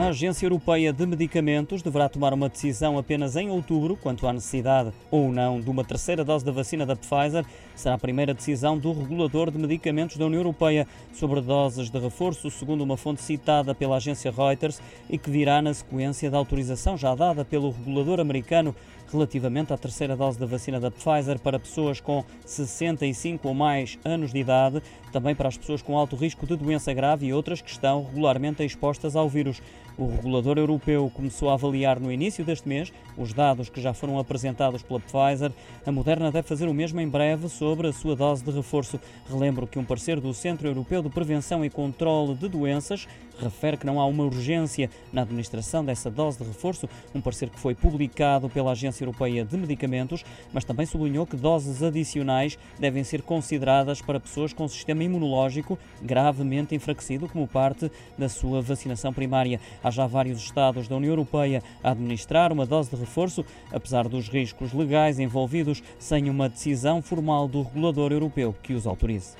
A 0.00 0.06
Agência 0.06 0.46
Europeia 0.46 0.94
de 0.94 1.04
Medicamentos 1.04 1.82
deverá 1.82 2.08
tomar 2.08 2.32
uma 2.32 2.48
decisão 2.48 2.96
apenas 2.96 3.36
em 3.36 3.50
outubro 3.50 3.98
quanto 3.98 4.26
à 4.26 4.32
necessidade 4.32 4.90
ou 5.10 5.30
não 5.30 5.60
de 5.60 5.68
uma 5.68 5.84
terceira 5.84 6.24
dose 6.24 6.42
da 6.42 6.50
vacina 6.50 6.86
da 6.86 6.96
Pfizer. 6.96 7.44
Será 7.76 7.96
a 7.96 7.98
primeira 7.98 8.32
decisão 8.32 8.78
do 8.78 8.94
regulador 8.94 9.50
de 9.50 9.58
medicamentos 9.58 10.16
da 10.16 10.24
União 10.24 10.40
Europeia 10.40 10.86
sobre 11.12 11.42
doses 11.42 11.90
de 11.90 11.98
reforço, 11.98 12.50
segundo 12.50 12.82
uma 12.82 12.96
fonte 12.96 13.20
citada 13.20 13.74
pela 13.74 13.96
agência 13.96 14.30
Reuters, 14.30 14.80
e 15.10 15.18
que 15.18 15.30
virá 15.30 15.60
na 15.60 15.74
sequência 15.74 16.30
da 16.30 16.38
autorização 16.38 16.96
já 16.96 17.14
dada 17.14 17.44
pelo 17.44 17.70
regulador 17.70 18.20
americano 18.20 18.74
relativamente 19.12 19.72
à 19.72 19.76
terceira 19.76 20.16
dose 20.16 20.38
da 20.38 20.46
vacina 20.46 20.80
da 20.80 20.90
Pfizer 20.90 21.38
para 21.38 21.58
pessoas 21.58 22.00
com 22.00 22.24
65 22.46 23.48
ou 23.48 23.54
mais 23.54 23.98
anos 24.04 24.32
de 24.32 24.38
idade, 24.38 24.82
também 25.12 25.34
para 25.34 25.48
as 25.48 25.58
pessoas 25.58 25.82
com 25.82 25.98
alto 25.98 26.16
risco 26.16 26.46
de 26.46 26.56
doença 26.56 26.92
grave 26.94 27.26
e 27.26 27.32
outras 27.32 27.60
que 27.60 27.70
estão 27.70 28.04
regularmente 28.04 28.64
expostas 28.64 29.16
ao 29.16 29.28
vírus. 29.28 29.60
O 29.98 30.06
regulador 30.06 30.58
europeu 30.58 31.10
começou 31.14 31.50
a 31.50 31.54
avaliar 31.54 32.00
no 32.00 32.10
início 32.10 32.44
deste 32.44 32.68
mês 32.68 32.92
os 33.16 33.32
dados 33.32 33.68
que 33.68 33.80
já 33.80 33.92
foram 33.92 34.18
apresentados 34.18 34.82
pela 34.82 35.00
Pfizer. 35.00 35.52
A 35.84 35.92
Moderna 35.92 36.30
deve 36.30 36.48
fazer 36.48 36.68
o 36.68 36.74
mesmo 36.74 37.00
em 37.00 37.08
breve 37.08 37.48
sobre 37.48 37.88
a 37.88 37.92
sua 37.92 38.16
dose 38.16 38.42
de 38.42 38.50
reforço. 38.50 38.98
Relembro 39.28 39.66
que 39.66 39.78
um 39.78 39.84
parceiro 39.84 40.20
do 40.20 40.32
Centro 40.32 40.68
Europeu 40.68 41.02
de 41.02 41.10
Prevenção 41.10 41.64
e 41.64 41.70
Controle 41.70 42.34
de 42.34 42.48
Doenças 42.48 43.06
refere 43.38 43.76
que 43.76 43.86
não 43.86 43.98
há 43.98 44.06
uma 44.06 44.24
urgência 44.24 44.90
na 45.12 45.22
administração 45.22 45.84
dessa 45.84 46.10
dose 46.10 46.38
de 46.38 46.44
reforço, 46.44 46.88
um 47.14 47.20
parecer 47.20 47.48
que 47.48 47.58
foi 47.58 47.74
publicado 47.74 48.48
pela 48.48 48.72
Agência 48.72 49.02
Europeia 49.02 49.44
de 49.44 49.56
Medicamentos, 49.56 50.24
mas 50.52 50.64
também 50.64 50.86
sublinhou 50.86 51.26
que 51.26 51.36
doses 51.36 51.82
adicionais 51.82 52.58
devem 52.78 53.02
ser 53.02 53.22
consideradas 53.22 54.02
para 54.02 54.20
pessoas 54.20 54.52
com 54.52 54.68
sistema 54.68 55.04
imunológico 55.04 55.78
gravemente 56.02 56.74
enfraquecido 56.74 57.28
como 57.28 57.46
parte 57.46 57.90
da 58.16 58.28
sua 58.28 58.60
vacinação 58.60 59.12
primária. 59.12 59.60
Há 59.82 59.90
já 59.90 60.06
vários 60.06 60.38
Estados 60.38 60.88
da 60.88 60.96
União 60.96 61.12
Europeia 61.12 61.62
a 61.82 61.90
administrar 61.90 62.52
uma 62.52 62.66
dose 62.66 62.90
de 62.90 62.96
reforço, 62.96 63.44
apesar 63.72 64.08
dos 64.08 64.28
riscos 64.28 64.72
legais 64.72 65.18
envolvidos, 65.18 65.82
sem 65.98 66.28
uma 66.28 66.48
decisão 66.48 67.02
formal 67.02 67.48
do 67.48 67.62
regulador 67.62 68.12
europeu 68.12 68.54
que 68.62 68.74
os 68.74 68.86
autorize. 68.86 69.36